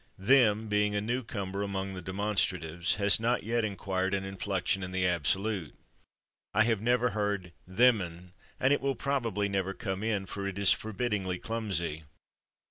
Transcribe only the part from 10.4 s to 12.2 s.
it is forbiddingly clumsy.